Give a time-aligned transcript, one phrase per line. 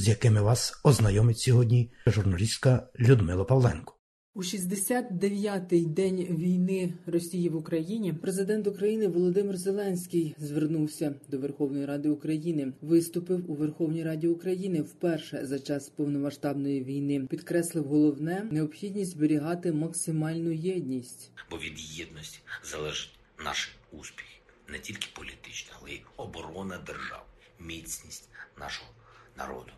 [0.00, 3.96] з якими вас ознайомить сьогодні журналістка Людмила Павленко.
[4.34, 12.08] У 69-й день війни Росії в Україні президент України Володимир Зеленський звернувся до Верховної Ради
[12.08, 17.26] України, виступив у Верховній Раді України вперше за час повномасштабної війни.
[17.30, 21.30] Підкреслив головне необхідність зберігати максимальну єдність.
[21.50, 24.26] бо від єдності залежить наш успіх
[24.68, 27.26] не тільки політичний, але й оборона держав,
[27.58, 28.28] міцність
[28.60, 28.90] нашого
[29.36, 29.72] народу,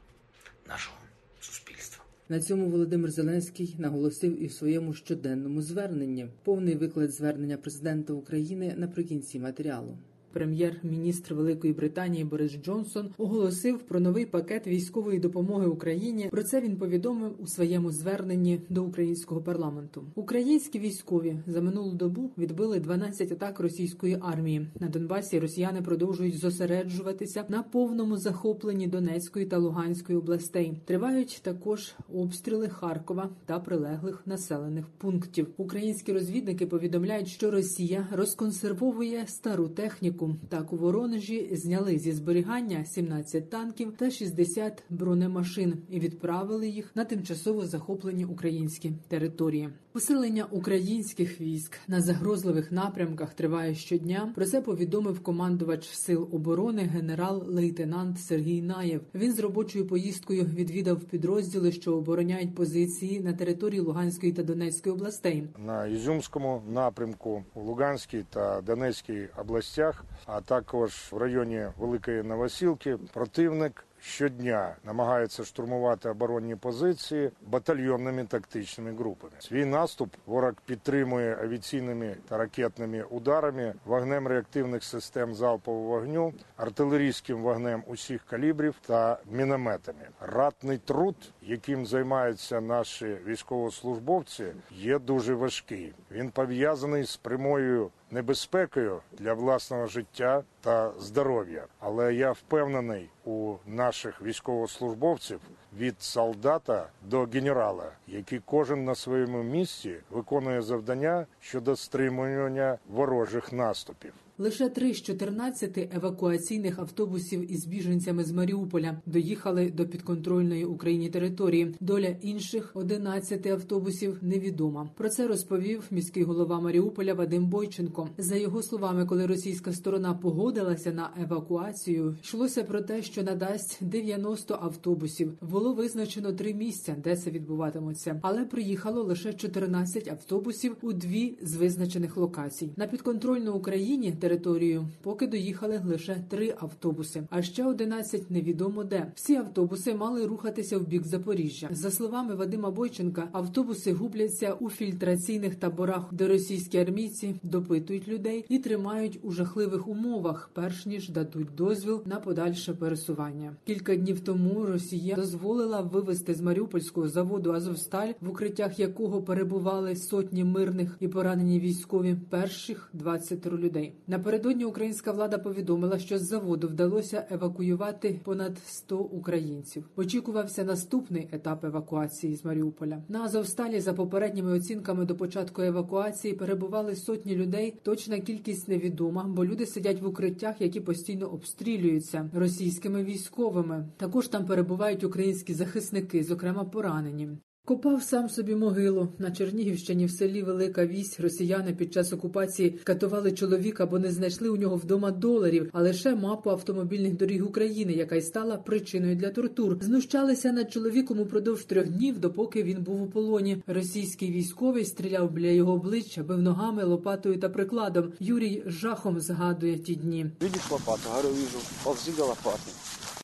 [0.69, 0.97] нашого
[1.41, 2.05] суспільства.
[2.29, 6.27] На цьому Володимир Зеленський наголосив і в своєму щоденному зверненні.
[6.45, 9.99] Повний виклад звернення президента України наприкінці матеріалу.
[10.33, 16.29] Прем'єр-міністр Великої Британії Борис Джонсон оголосив про новий пакет військової допомоги Україні.
[16.31, 20.05] Про це він повідомив у своєму зверненні до українського парламенту.
[20.15, 24.67] Українські військові за минулу добу відбили 12 атак російської армії.
[24.81, 30.73] На Донбасі росіяни продовжують зосереджуватися на повному захопленні Донецької та Луганської областей.
[30.85, 35.49] Тривають також обстріли Харкова та прилеглих населених пунктів.
[35.57, 40.22] Українські розвідники повідомляють, що Росія розконсервовує стару техніку.
[40.49, 47.05] Так у Воронежі зняли зі зберігання 17 танків та 60 бронемашин і відправили їх на
[47.05, 49.69] тимчасово захоплені українські території.
[49.93, 54.33] Посилення українських військ на загрозливих напрямках триває щодня.
[54.35, 59.01] Про це повідомив командувач сил оборони генерал-лейтенант Сергій Наєв.
[59.15, 65.49] Він з робочою поїздкою відвідав підрозділи, що обороняють позиції на території Луганської та Донецької областей.
[65.67, 72.99] на Ізюмському напрямку, у Луганській та Донецькій областях, а також в районі Великої Новосілки.
[73.13, 79.33] Противник щодня намагається штурмувати оборонні позиції батальйонними тактичними групами.
[79.39, 87.83] Свій наступ ворог підтримує авіаційними та ракетними ударами, вогнем реактивних систем залпового вогню, артилерійським вогнем
[87.87, 90.09] усіх калібрів та мінометами.
[90.21, 95.93] Ратний труд, яким займаються наші військовослужбовці, є дуже важкий.
[96.11, 101.65] Він пов'язаний з прямою небезпекою для власного життя та здоров'я.
[101.81, 105.41] Але я впевнений у наших військовослужбовців
[105.79, 114.13] від солдата до генерала, який кожен на своєму місці виконує завдання щодо стримування ворожих наступів.
[114.39, 121.75] Лише три з 14 евакуаційних автобусів із біженцями з Маріуполя доїхали до підконтрольної Україні території.
[121.81, 124.91] Доля інших 11 автобусів невідома.
[124.97, 128.09] Про це розповів міський голова Маріуполя Вадим Бойченко.
[128.19, 134.59] За його словами, коли російська сторона погодилася на евакуацію, йшлося про те, що надасть 90
[134.63, 135.33] автобусів.
[135.51, 141.57] Було визначено три місця, де це відбуватиметься, але приїхало лише 14 автобусів у дві з
[141.57, 142.71] визначених локацій.
[142.77, 149.13] На підконтрольну Україні територію поки доїхали лише три автобуси, а ще 11 невідомо де.
[149.15, 151.69] Всі автобуси мали рухатися в бік Запоріжжя.
[151.71, 158.59] За словами Вадима Бойченка, автобуси губляться у фільтраційних таборах, де російські армійці допитують людей і
[158.59, 163.57] тримають у жахливих умовах, перш ніж дадуть дозвіл на подальше пересування.
[163.65, 170.45] Кілька днів тому Росія дозволила вивезти з Маріупольського заводу Азовсталь, в укриттях якого перебували сотні
[170.45, 173.95] мирних і поранені військові перших 20 людей.
[174.13, 179.89] Напередодні українська влада повідомила, що з заводу вдалося евакуювати понад 100 українців.
[179.97, 183.03] Очікувався наступний етап евакуації з Маріуполя.
[183.09, 187.75] На Азовсталі, за попередніми оцінками до початку евакуації, перебували сотні людей.
[187.83, 193.89] Точна кількість невідома, бо люди сидять в укриттях, які постійно обстрілюються російськими військовими.
[193.97, 197.29] Також там перебувають українські захисники, зокрема поранені.
[197.65, 201.21] Копав сам собі могилу на Чернігівщині в селі Велика Вісь.
[201.21, 206.15] Росіяни під час окупації катували чоловіка, бо не знайшли у нього вдома доларів, а лише
[206.15, 209.79] мапу автомобільних доріг України, яка й стала причиною для тортур.
[209.81, 213.63] Знущалися над чоловіком упродовж трьох днів, допоки він був у полоні.
[213.67, 218.13] Російський військовий стріляв біля його обличчя, бив ногами, лопатою та прикладом.
[218.21, 220.27] Юрій жахом згадує ті дні.
[220.41, 221.01] Видишь лопату?
[221.09, 221.59] Говорю, вижу.
[221.85, 222.71] Ползи до лопаты.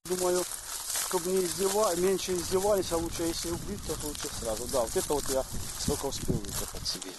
[0.08, 0.38] Думаю,
[1.08, 1.96] чтобы не издева...
[1.96, 4.66] меньше издевались, а лучше если убить, то лучше сразу.
[4.70, 5.42] Да, вот это вот я
[5.80, 7.10] столько успел выкопать себе.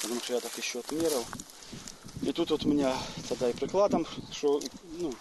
[0.00, 1.24] Потому что я так еще отмерил.
[2.22, 2.96] И тут вот у меня
[3.28, 4.60] тогда и прикладом, что
[4.98, 5.12] ну,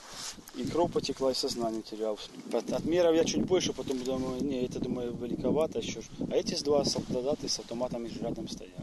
[0.55, 2.17] и кровь потекла, и сознание терял.
[2.53, 6.01] От, я чуть больше, потом думаю, не, это, думаю, великовато еще.
[6.31, 8.73] А эти два солдаты с автоматами рядом стоят.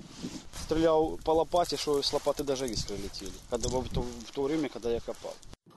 [0.65, 3.33] Стрелял по лопате, что с лопаты даже искры летели.
[3.49, 5.35] Когда, в, то, в то время, когда я копал.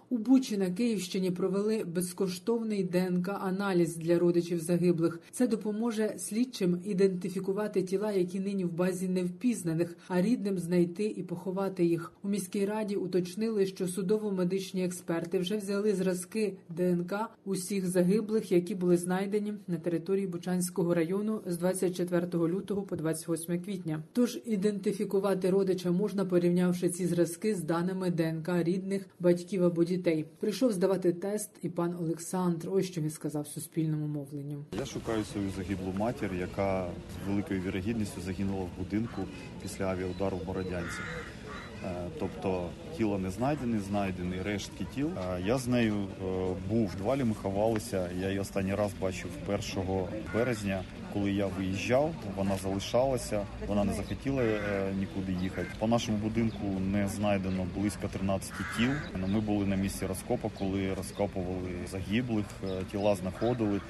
[0.09, 5.19] У Бучі на Київщині провели безкоштовний ДНК-аналіз для родичів загиблих.
[5.31, 11.85] Це допоможе слідчим ідентифікувати тіла, які нині в базі невпізнаних, а рідним знайти і поховати
[11.85, 12.13] їх.
[12.23, 17.13] У міській раді уточнили, що судово-медичні експерти вже взяли зразки ДНК
[17.45, 24.03] усіх загиблих, які були знайдені на території Бучанського району з 24 лютого по 28 квітня.
[24.13, 29.96] Тож ідентифікувати родича можна, порівнявши ці зразки з даними ДНК рідних батьків або дітей.
[30.39, 32.69] Прийшов здавати тест, і пан Олександр.
[32.71, 34.65] Ось що він сказав суспільному мовленню.
[34.79, 36.87] Я шукаю свою загиблу матір, яка
[37.25, 39.21] з великою вірогідністю загинула в будинку
[39.61, 40.99] після авіаудару в Бородянці.
[41.85, 45.07] Е, Тобто тіло не знайдені, знайдені рештки тіл.
[45.07, 46.25] Е, Я з нею е,
[46.69, 48.09] був в двалі, ми ховалися.
[48.21, 49.29] Я її останній раз бачив
[49.77, 50.83] 1 березня,
[51.17, 52.13] коли я виїжджав.
[52.35, 54.59] Вона залишалася, вона не захотіла е,
[54.99, 55.67] нікуди їхати.
[55.79, 58.89] По нашому будинку не знайдено близько 13 тіл.
[59.27, 63.81] Ми були на місці розкопу, коли розкопували загиблих, е, тіла знаходили,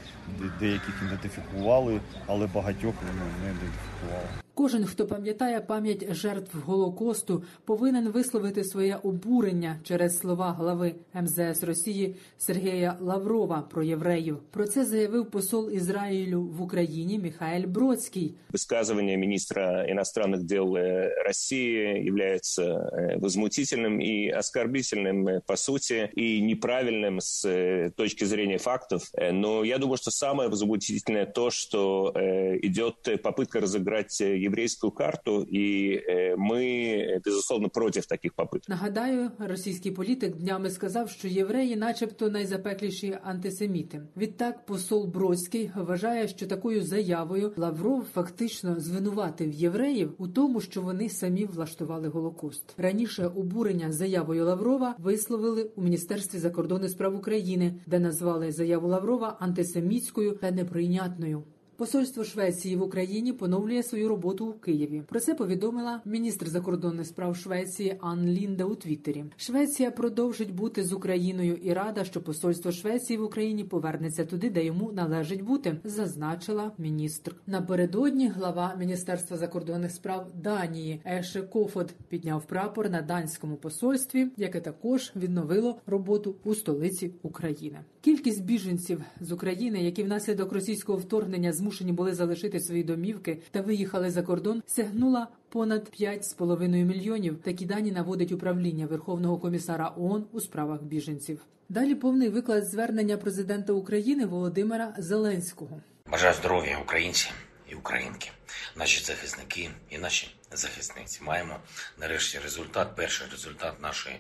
[0.60, 4.47] деяких ідентифікували, але багатьох вони не ідентифікували.
[4.57, 12.17] Кожен, хто пам'ятає пам'ять жертв Голокосту, повинен висловити своє обурення через слова глави МЗС Росії
[12.39, 14.39] Сергія Лаврова про євреїв.
[14.51, 18.35] Про це заявив посол Ізраїлю в Україні Михайль Бродський.
[18.53, 26.41] Высказывание министра иностранных дел э, России является э, возмутительным и оскорбительным э, по сути и
[26.43, 29.03] неправильным с э, точки зрения фактов.
[29.15, 34.91] Э, Но я думаю, что самое возмутительное то, что э, идет попытка разыграть э, еврейскую
[34.91, 38.69] карту, и э, мы, э, безусловно, против таких попыток.
[38.69, 44.03] Нагадаю, російський політик днями сказав, що євреї, начебто, найзапекліші антисеміти.
[44.17, 51.09] Відтак, посол Бродський вважає, що такою заявою Лавров фактично звинуватив євреїв у тому, що вони
[51.09, 52.75] самі влаштували голокост.
[52.77, 60.33] Раніше обурення заявою Лаврова висловили у міністерстві закордонних справ України, де назвали заяву Лаврова антисемітською
[60.33, 61.45] та неприйнятною.
[61.78, 65.04] Посольство Швеції в Україні поновлює свою роботу у Києві.
[65.10, 69.26] Про це повідомила міністр закордонних справ Швеції Ан Лінда у Твіттері.
[69.36, 74.66] Швеція продовжить бути з Україною і рада, що посольство Швеції в Україні повернеться туди, де
[74.66, 77.36] йому належить бути, зазначила міністр.
[77.48, 85.12] Напередодні глава міністерства закордонних справ Данії Еше Кофод підняв прапор на данському посольстві, яке також
[85.16, 87.80] відновило роботу у столиці України.
[88.02, 94.12] Кількість біженців з України, які внаслідок російського вторгнення змушені були залишити свої домівки та виїхали
[94.12, 97.38] за кордон, сягнула понад 5,5 мільйонів.
[97.44, 101.40] Такі дані наводить управління Верховного комісара ООН у справах біженців.
[101.70, 105.82] Далі повний виклад звернення президента України Володимира Зеленського.
[106.12, 107.30] Бажаю здоров'я українці
[107.70, 108.32] і українки,
[108.76, 111.24] наші захисники і наші захисниці.
[111.24, 111.60] Маємо
[112.00, 114.20] нарешті результат, перший результат нашої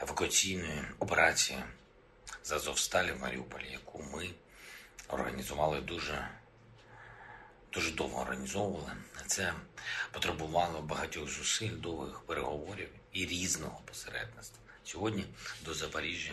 [0.00, 1.58] евакуаційної операції
[2.42, 4.28] з Азовсталі в Маріуполі, яку ми
[5.08, 6.28] організували дуже,
[7.74, 8.92] дуже довго організовували.
[9.26, 9.54] Це
[10.12, 14.58] потребувало багатьох зусиль, довгих переговорів і різного посередництва.
[14.84, 15.24] Сьогодні
[15.64, 16.32] до Запоріжжя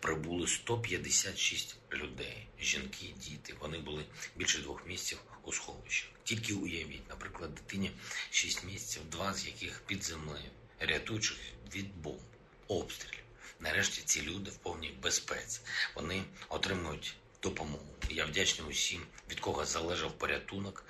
[0.00, 3.54] прибули 156 людей, жінки, діти.
[3.60, 4.04] Вони були
[4.36, 6.10] більше двох місяців у сховищах.
[6.24, 7.90] Тільки уявіть, наприклад, дитині
[8.30, 10.50] 6 місяців, два з яких під землею,
[10.80, 11.38] рятуючих
[11.74, 12.20] від бомб,
[12.68, 13.24] обстрілів.
[13.60, 15.60] Нарешті ці люди в повній безпеці.
[15.94, 17.94] Вони отримують допомогу.
[18.10, 20.84] Я вдячний усім, від кого залежав порятунок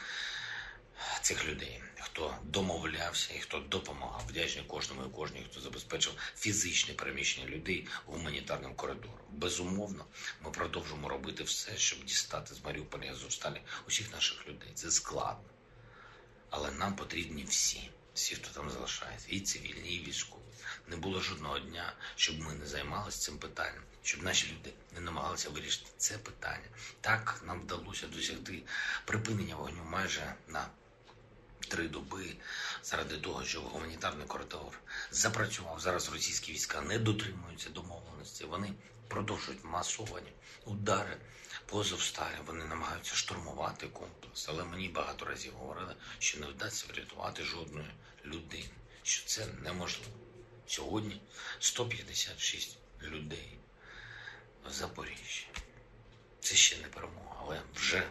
[1.20, 4.24] цих людей, хто домовлявся і хто допомагав.
[4.28, 9.18] Вдячний кожному і кожній, хто забезпечив фізичне переміщення людей гуманітарним коридором.
[9.30, 10.04] Безумовно,
[10.44, 13.14] ми продовжимо робити все, щоб дістати з Маріуполя і
[13.86, 14.70] усіх наших людей.
[14.74, 15.44] Це складно.
[16.50, 20.42] Але нам потрібні всі, всі, хто там залишається, і цивільні, і військові.
[20.88, 25.50] Не було жодного дня, щоб ми не займалися цим питанням, щоб наші люди не намагалися
[25.50, 26.68] вирішити це питання.
[27.00, 28.62] Так нам вдалося досягти
[29.04, 30.68] припинення вогню майже на
[31.68, 32.36] три доби
[32.82, 35.80] заради того, що гуманітарний коридор запрацював.
[35.80, 38.44] Зараз російські війська не дотримуються домовленості.
[38.44, 38.72] Вони
[39.08, 40.32] продовжують масовані
[40.64, 41.16] удари
[41.66, 42.34] по Азовсталі.
[42.46, 44.48] Вони намагаються штурмувати комплекс.
[44.48, 47.90] Але мені багато разів говорили, що не вдасться врятувати жодної
[48.24, 48.70] людини,
[49.02, 50.12] що це неможливо.
[50.66, 51.20] Сьогодні
[51.58, 53.58] 156 людей
[54.66, 55.46] в Запоріжжі.
[56.40, 58.10] Це ще не перемога, але вже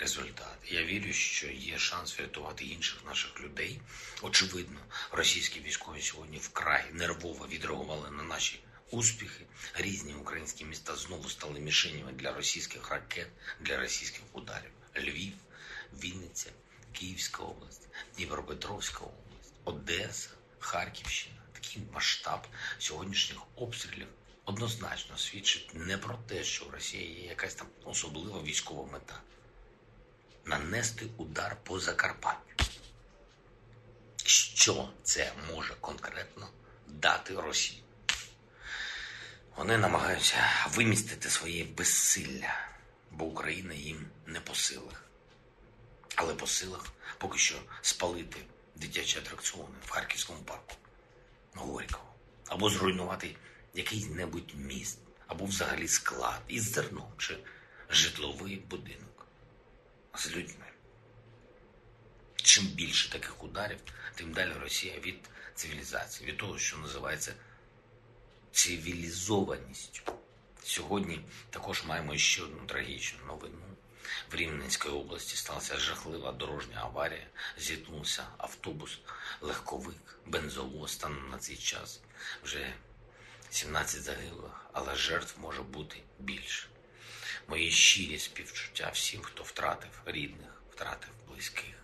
[0.00, 0.58] результат.
[0.68, 3.80] Я вірю, що є шанс врятувати інших наших людей.
[4.22, 4.80] Очевидно,
[5.12, 9.44] російські військові сьогодні вкрай нервово відреагували на наші успіхи.
[9.74, 13.28] Різні українські міста знову стали мішенями для російських ракет,
[13.60, 14.70] для російських ударів.
[14.96, 15.32] Львів,
[16.02, 16.50] Вінниця,
[16.92, 21.36] Київська область, Дніпропетровська область, Одеса, Харківщина.
[21.52, 22.46] Такий масштаб
[22.78, 24.08] сьогоднішніх обстрілів
[24.44, 29.20] однозначно свідчить не про те, що в Росії є якась там особлива військова мета
[30.46, 32.64] нанести удар по Закарпаттю.
[34.24, 36.48] Що це може конкретно
[36.86, 37.82] дати Росії?
[39.56, 40.36] Вони намагаються
[40.70, 42.68] вимістити своє безсилля,
[43.10, 45.02] бо Україна їм не по силах.
[46.14, 46.86] Але по силах
[47.18, 48.36] поки що спалити
[48.76, 50.74] дитячі атракціони в Харківському парку,
[51.54, 52.14] Горького,
[52.46, 53.36] або зруйнувати
[53.74, 57.38] який-небудь міст, або взагалі склад із зерном чи
[57.90, 59.15] житловий будинок
[60.18, 60.66] з людьми.
[62.36, 63.78] Чим більше таких ударів,
[64.14, 65.16] тим далі Росія від
[65.54, 67.34] цивілізації, від того, що називається
[68.52, 70.12] цивілізованістю.
[70.62, 71.20] Сьогодні
[71.50, 73.58] також маємо ще одну трагічну новину.
[74.32, 77.26] В Рівненській області сталася жахлива дорожня аварія.
[77.58, 78.98] Зіткнувся автобус,
[79.40, 80.92] легковик, бензовоз.
[80.92, 82.00] Станом на цей час
[82.44, 82.74] вже
[83.50, 86.68] 17 загиблих, але жертв може бути більше.
[87.48, 91.74] Мої щирі співчуття всім, хто втратив рідних, втратив близьких,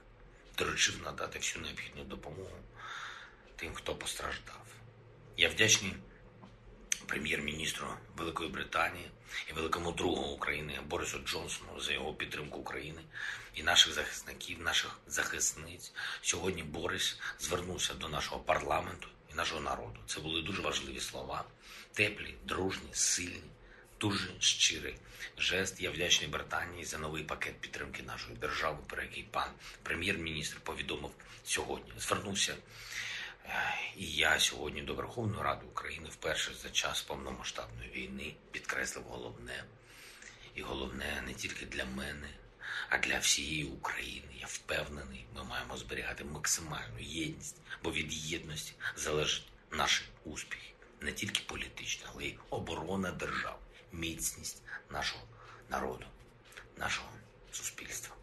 [0.58, 2.58] доручив надати всю необхідну допомогу
[3.56, 4.66] тим, хто постраждав.
[5.36, 5.94] Я вдячний
[7.06, 9.10] прем'єр-міністру Великої Британії
[9.50, 13.02] і великому другу України Борису Джонсону за його підтримку України
[13.54, 15.92] і наших захисників, наших захисниць.
[16.22, 20.00] Сьогодні Борис звернувся до нашого парламенту і нашого народу.
[20.06, 21.44] Це були дуже важливі слова,
[21.92, 23.50] теплі, дружні, сильні.
[24.02, 24.94] Дуже щирий
[25.38, 25.80] жест.
[25.80, 29.50] Я вдячний Британії за новий пакет підтримки нашої держави, про який пан
[29.82, 31.10] прем'єр-міністр повідомив
[31.44, 31.92] сьогодні.
[31.98, 32.56] Звернувся
[33.96, 39.64] і я сьогодні до Верховної Ради України вперше за час повномасштабної війни підкреслив головне,
[40.54, 42.28] і головне не тільки для мене,
[42.88, 44.28] а для всієї України.
[44.40, 51.42] Я впевнений, ми маємо зберігати максимальну єдність, бо від єдності залежить наші успіхи, не тільки
[51.46, 53.58] політичні, але й оборона держави,
[53.92, 55.22] міцність нашого
[55.68, 56.06] народу,
[56.76, 57.08] нашого
[57.52, 58.16] суспільства.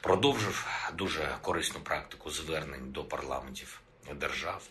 [0.00, 4.62] Продовжив дуже корисну практику звернень до парламентів держав,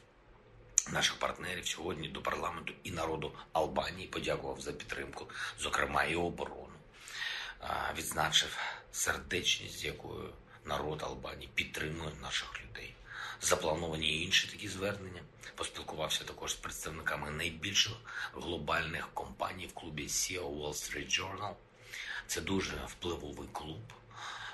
[0.92, 5.30] наших партнерів сьогодні до парламенту і народу Албанії подякував за підтримку,
[5.60, 6.68] зокрема і оборону.
[7.98, 8.58] Відзначив
[8.92, 10.34] сердечність, з якою
[10.66, 12.96] народ Албанії підтримує наших людей.
[13.42, 15.22] Заплановані інші такі звернення.
[15.62, 17.94] Поспілкувався також з представниками найбільших
[18.34, 21.54] глобальних компаній в клубі SEO Wall Street Journal.
[22.28, 23.94] Це дуже впливовий клуб.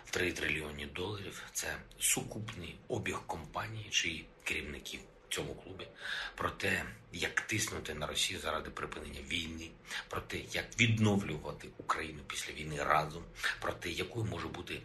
[0.09, 5.87] 3 трильйони доларів це сукупний обіг компанії, чиї керівників в цьому клубі,
[6.35, 9.69] про те, як тиснути на Росію заради припинення війни,
[10.09, 13.23] про те, як відновлювати Україну після війни разом,
[13.61, 14.81] про те, якою може бути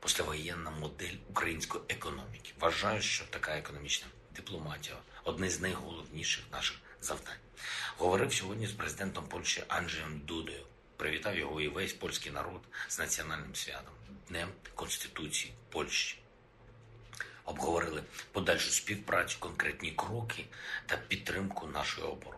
[0.00, 2.52] послевоєнна модель української економіки.
[2.60, 4.06] Вважаю, що така економічна
[4.36, 7.38] дипломатія одне з найголовніших наших завдань.
[7.96, 10.66] Говорив сьогодні з президентом Польщі Анджеєм Дудою.
[10.96, 13.94] Привітав його і весь польський народ з національним святом
[14.28, 16.18] Днем Конституції Польщі
[17.50, 20.44] обговорили подальшу співпрацю, конкретні кроки
[20.86, 22.36] та підтримку нашої оборони.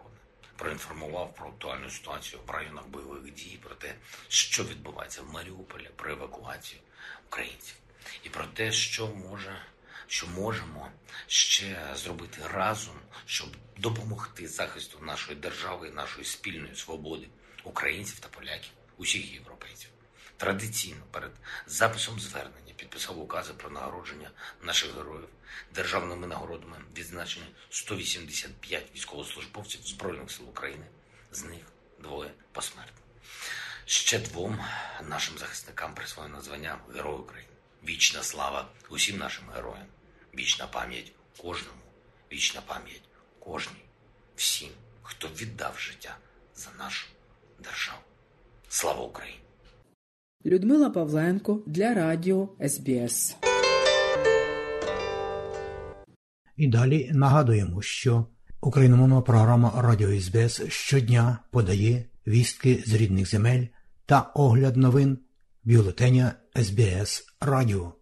[0.57, 3.95] Проінформував про актуальну ситуацію в районах бойових дій, про те,
[4.29, 6.81] що відбувається в Маріуполі, про евакуацію
[7.27, 7.75] українців,
[8.25, 9.57] і про те, що може,
[10.13, 10.91] що можемо
[11.27, 12.95] ще зробити разом,
[13.27, 17.29] щоб допомогти захисту нашої держави, нашої спільної свободи
[17.65, 19.91] українців та поляків, усіх європейців.
[20.37, 21.31] Традиційно перед
[21.67, 24.31] записом звернення підписав укази про нагородження
[24.63, 25.29] наших героїв
[25.75, 30.87] державними нагородами відзначені 185 військовослужбовців Збройних сил України,
[31.31, 31.65] з них
[31.99, 32.99] двоє посмертно.
[33.85, 34.65] Ще двом
[35.03, 37.53] нашим захисникам присвоєно звання Герой України.
[37.85, 39.87] Вічна слава усім нашим героям,
[40.39, 41.13] вічна пам'ять
[41.43, 41.83] кожному,
[42.33, 43.03] вічна пам'ять
[43.39, 43.85] кожній,
[44.37, 44.69] всім,
[45.03, 46.17] хто віддав життя
[46.57, 47.09] за нашу
[47.65, 48.01] державу.
[48.69, 49.39] Слава Україні!
[50.47, 53.37] Людмила Павленко для Радіо СБС.
[56.57, 58.27] І далі нагадуємо, що
[58.61, 63.67] україномовна програма Радіо СБС щодня подає вістки з рідних земель
[64.07, 65.19] та огляд новин
[65.65, 68.02] бюлетеня СБС Радіо.